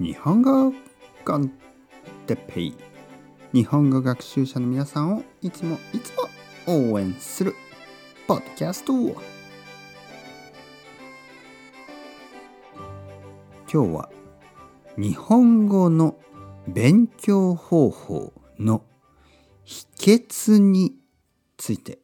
[0.00, 0.72] 日本語
[1.24, 1.52] コン
[2.26, 2.74] テッペイ。
[3.52, 6.24] 日本語学習者の皆さんをいつもいつも
[6.92, 7.54] 応援する
[8.26, 9.14] ポッドキャスト今
[13.68, 14.10] 日は
[14.96, 16.16] 日本語の
[16.66, 18.82] 勉強方法の
[19.62, 20.96] 秘訣に
[21.56, 22.00] ついて。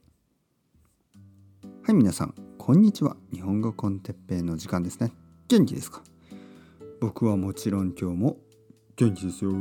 [1.82, 3.16] はい皆さんこんにちは。
[3.32, 5.10] 日本語コンテッペイの時間ですね。
[5.48, 6.04] 元気ですか？
[7.00, 8.36] 僕はもちろん今日も
[8.94, 9.52] 元気ですよ。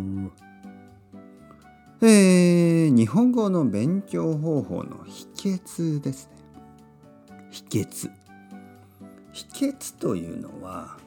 [2.01, 6.33] えー、日本語の勉強方法の秘訣ですね。
[7.49, 8.11] 秘訣。
[9.31, 10.97] 秘訣というのは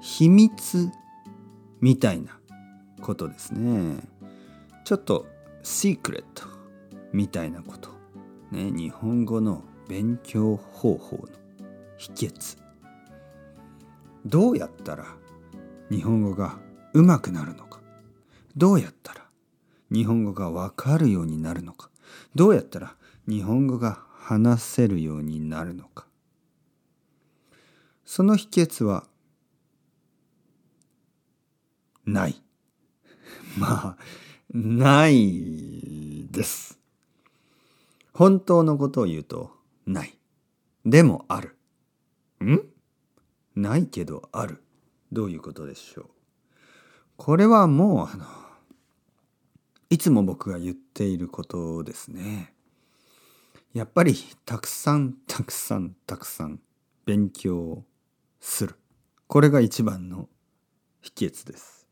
[0.00, 0.88] 秘密
[1.82, 2.38] みたいな
[3.02, 3.98] ことですね。
[4.84, 5.26] ちょっと
[5.62, 6.44] シークレット
[7.12, 7.90] みたいなこと。
[8.50, 11.28] ね、日本語の勉強方法の
[11.98, 12.61] 秘訣。
[14.24, 15.06] どうやったら
[15.90, 16.58] 日本語が
[16.94, 17.80] うまくなるのか？
[18.56, 19.26] どうやったら
[19.90, 21.90] 日本語がわかるようになるのか？
[22.34, 22.96] どうやったら
[23.28, 26.06] 日本語が話せるようになるのか？
[28.04, 29.04] その秘訣は
[32.04, 32.42] ない。
[33.58, 33.96] まあ
[34.52, 36.78] ないです。
[38.12, 39.50] 本当のことを言うと
[39.86, 40.18] ない。
[40.84, 41.56] でもある。
[42.44, 42.60] ん？
[43.54, 44.62] ないけどある。
[45.12, 46.06] どういうことでしょう？
[47.16, 48.24] これはもうあの、
[49.90, 52.54] いつも僕が言っていることですね。
[53.74, 54.14] やっぱり
[54.46, 56.60] たくさんたくさんたくさん
[57.04, 57.84] 勉強
[58.40, 58.74] する。
[59.26, 60.28] これが一番の
[61.00, 61.86] 秘訣です。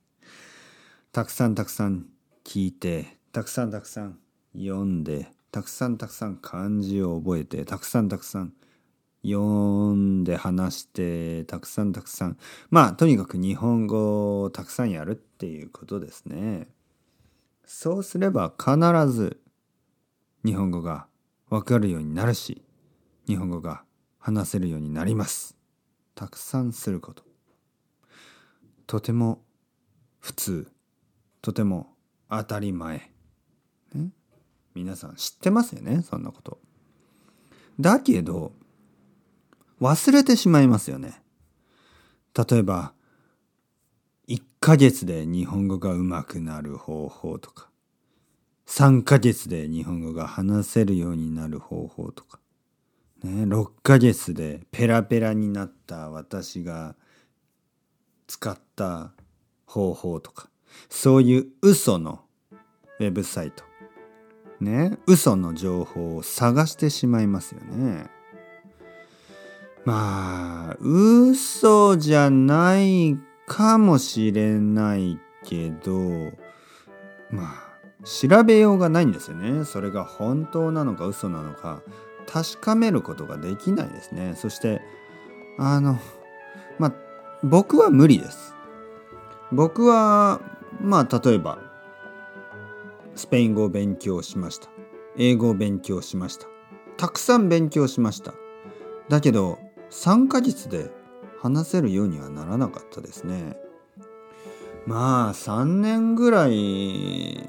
[1.13, 2.07] たくさんたくさん
[2.45, 4.19] 聞いて、たくさんたくさん
[4.55, 8.53] 読んで、たくさんたくさん漢字を覚えて、たくさんたくさん
[9.23, 12.39] 読んで話してたくさんたくさん
[12.71, 16.69] まあとにかく日本語をたくさんやるっていうことですね。
[17.65, 18.77] そうすれば必
[19.09, 19.41] ず
[20.45, 21.07] 日本語が
[21.51, 22.63] わかるようになるし
[23.29, 23.85] 日本語が
[24.19, 25.57] 話せるようになります。
[26.15, 27.23] たくさんすること。
[28.87, 29.43] とても
[30.19, 30.73] 普通
[31.43, 31.95] とても
[32.29, 33.11] 当たり前。
[33.95, 34.11] ね、
[34.75, 36.59] 皆さん知ってますよねそんなこと。
[37.79, 38.53] だけど
[39.81, 41.23] 忘れてしまいますよね。
[42.37, 42.93] 例えば、
[44.29, 47.69] 1ヶ月で日本語が上手くなる方法とか、
[48.67, 52.39] 3ヶ月で日本語が話せるようになる方法とか、
[53.25, 56.95] ね、6ヶ月でペラペラになった私が
[58.29, 59.13] 使った
[59.67, 60.49] 方法とか、
[60.89, 62.21] そういう嘘の
[63.01, 63.65] ウェブサイト、
[64.61, 68.20] ね、嘘の情報を探してしまいますよね。
[69.85, 75.93] まあ嘘じゃないかもしれないけど
[77.31, 77.71] まあ
[78.05, 79.65] 調べようがないんですよね。
[79.65, 81.83] それが本当なのか嘘なのか
[82.27, 84.35] 確かめることができないですね。
[84.37, 84.81] そして
[85.59, 85.99] あの
[86.79, 86.95] まあ
[87.43, 88.55] 僕は無理です。
[89.53, 90.41] 僕は
[90.81, 91.59] まあ例えば
[93.15, 94.69] スペイン語を勉強しました。
[95.17, 96.47] 英語を勉強しました。
[96.97, 98.33] たくさん勉強しました。
[99.09, 99.59] だけど
[99.91, 100.91] 3ヶ月で
[101.41, 103.57] 話せるようにはならなかったですね。
[104.87, 107.49] まあ3年ぐらい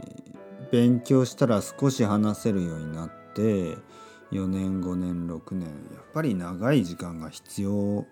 [0.71, 3.77] 勉強したら少し話せるようになって
[4.31, 8.05] 4年5年6年やっぱり長い時間が必要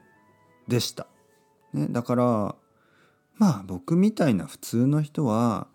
[0.68, 1.08] でした。
[1.74, 2.56] ね、だから
[3.36, 5.68] まあ僕みたいな普通の人は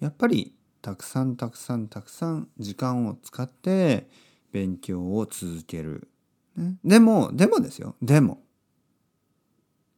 [0.00, 4.08] やっぱりたくさんたくさんたくさん時間を使って
[4.52, 6.08] 勉強を続ける
[6.56, 7.96] ね、でも、でもですよ。
[8.02, 8.42] でも、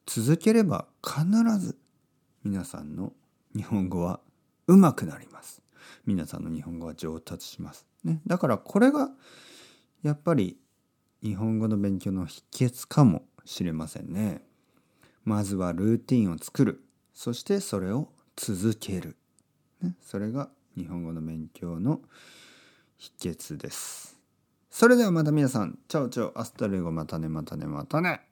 [0.07, 1.27] 続ければ必
[1.59, 1.79] ず
[2.43, 3.13] 皆さんの
[3.55, 4.21] 日本語は
[4.67, 5.63] 上手くなります。
[6.07, 7.87] 皆さんの日本語は上達します。
[8.05, 9.11] ね、だからこれが
[10.03, 10.57] やっぱり
[11.23, 14.43] 日本語の勉強の秘訣かもしれませんね。
[15.25, 16.83] まずはルーティンを作る。
[17.13, 19.17] そしてそれを続ける。
[19.83, 22.01] ね、それが日本語の勉強の
[22.97, 24.18] 秘訣です。
[24.71, 28.28] それではまた皆さん、 ciao ciao、hasta luego、またねまたねまたね。